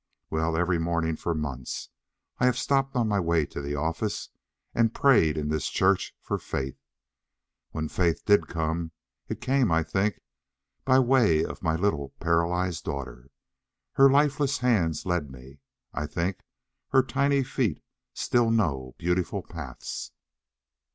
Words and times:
Well, 0.31 0.57
every 0.57 0.79
morning 0.79 1.15
for 1.15 1.35
months 1.35 1.89
I 2.39 2.49
stopped 2.53 2.95
on 2.95 3.07
my 3.07 3.19
way 3.19 3.45
to 3.45 3.61
the 3.61 3.75
office 3.75 4.29
and 4.73 4.95
prayed 4.95 5.37
in 5.37 5.49
this 5.49 5.67
church 5.67 6.15
for 6.23 6.39
faith. 6.39 6.79
When 7.69 7.87
faith 7.87 8.25
did 8.25 8.47
come, 8.47 8.93
it 9.29 9.41
came, 9.41 9.71
I 9.71 9.83
think, 9.83 10.15
by 10.85 10.97
way 10.97 11.45
of 11.45 11.61
my 11.61 11.75
little 11.75 12.13
paralyzed 12.19 12.83
daughter. 12.83 13.29
Her 13.93 14.09
lifeless 14.09 14.57
hands 14.57 15.05
led 15.05 15.29
me; 15.29 15.59
I 15.93 16.07
think 16.07 16.39
her 16.89 17.03
tiny 17.03 17.43
feet 17.43 17.83
still 18.15 18.49
know 18.49 18.95
beautiful 18.97 19.43
paths. 19.43 20.13